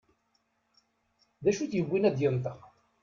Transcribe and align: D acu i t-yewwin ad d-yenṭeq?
D 1.43 1.45
acu 1.49 1.61
i 1.63 1.67
t-yewwin 1.71 2.07
ad 2.09 2.13
d-yenṭeq? 2.17 2.59